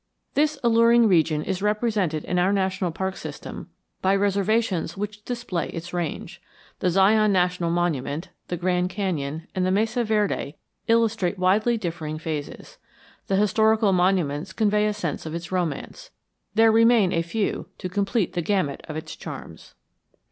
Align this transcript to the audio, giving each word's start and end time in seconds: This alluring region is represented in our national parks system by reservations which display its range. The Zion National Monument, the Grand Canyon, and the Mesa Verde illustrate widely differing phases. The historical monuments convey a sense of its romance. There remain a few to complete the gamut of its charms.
This 0.33 0.57
alluring 0.63 1.07
region 1.07 1.43
is 1.43 1.61
represented 1.61 2.23
in 2.25 2.39
our 2.39 2.51
national 2.51 2.89
parks 2.89 3.21
system 3.21 3.69
by 4.01 4.15
reservations 4.15 4.97
which 4.97 5.23
display 5.25 5.69
its 5.69 5.93
range. 5.93 6.41
The 6.79 6.89
Zion 6.89 7.31
National 7.31 7.69
Monument, 7.69 8.29
the 8.47 8.57
Grand 8.57 8.89
Canyon, 8.89 9.45
and 9.53 9.63
the 9.63 9.69
Mesa 9.69 10.03
Verde 10.03 10.55
illustrate 10.87 11.37
widely 11.37 11.77
differing 11.77 12.17
phases. 12.17 12.79
The 13.27 13.35
historical 13.35 13.93
monuments 13.93 14.53
convey 14.53 14.87
a 14.87 14.93
sense 14.95 15.27
of 15.27 15.35
its 15.35 15.51
romance. 15.51 16.09
There 16.55 16.71
remain 16.71 17.13
a 17.13 17.21
few 17.21 17.67
to 17.77 17.87
complete 17.87 18.33
the 18.33 18.41
gamut 18.41 18.81
of 18.89 18.95
its 18.95 19.15
charms. 19.15 19.75